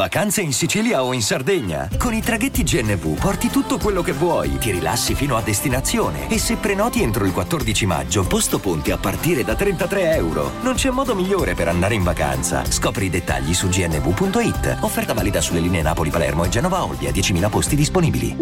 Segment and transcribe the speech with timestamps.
[0.00, 1.86] Vacanze in Sicilia o in Sardegna.
[1.98, 6.38] Con i traghetti GNV porti tutto quello che vuoi, ti rilassi fino a destinazione e
[6.38, 10.52] se prenoti entro il 14 maggio, posto ponti a partire da 33 euro.
[10.62, 12.64] Non c'è modo migliore per andare in vacanza.
[12.64, 14.78] Scopri i dettagli su gnv.it.
[14.80, 18.34] Offerta valida sulle linee Napoli-Palermo e Genova-Olbia, 10.000 posti disponibili.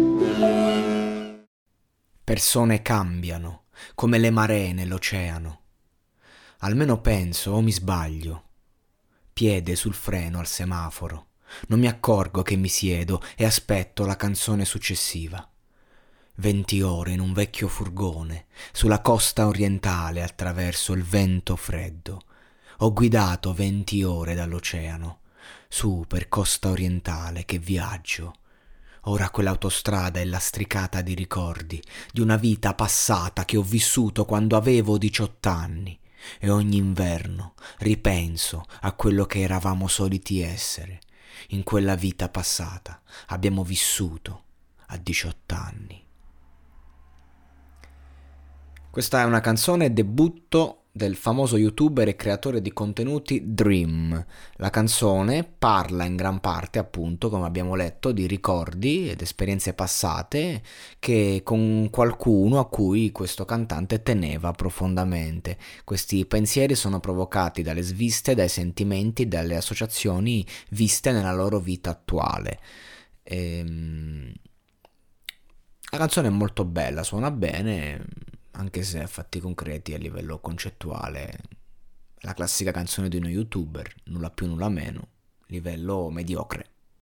[2.23, 3.63] Persone cambiano,
[3.95, 5.59] come le maree nell'oceano.
[6.59, 8.43] Almeno penso o mi sbaglio
[9.39, 11.28] piede sul freno al semaforo.
[11.67, 15.47] Non mi accorgo che mi siedo e aspetto la canzone successiva.
[16.35, 22.21] Venti ore in un vecchio furgone, sulla costa orientale attraverso il vento freddo.
[22.77, 25.19] Ho guidato venti ore dall'oceano,
[25.67, 28.35] su per costa orientale che viaggio.
[29.03, 31.81] Ora quell'autostrada è lastricata di ricordi,
[32.11, 35.99] di una vita passata che ho vissuto quando avevo diciott'anni
[36.39, 40.99] e ogni inverno ripenso a quello che eravamo soliti essere.
[41.49, 44.43] In quella vita passata abbiamo vissuto
[44.87, 46.07] a 18 anni.
[48.89, 54.25] Questa è una canzone debutto del famoso youtuber e creatore di contenuti Dream.
[54.55, 60.61] La canzone parla in gran parte, appunto, come abbiamo letto, di ricordi ed esperienze passate
[60.99, 65.57] che con qualcuno a cui questo cantante teneva profondamente.
[65.83, 72.59] Questi pensieri sono provocati dalle sviste, dai sentimenti, dalle associazioni viste nella loro vita attuale.
[73.23, 74.33] Ehm...
[75.91, 78.05] La canzone è molto bella, suona bene
[78.59, 81.39] anche se a fatti concreti a livello concettuale
[82.23, 85.07] la classica canzone di uno youtuber, nulla più nulla meno,
[85.47, 86.71] livello mediocre.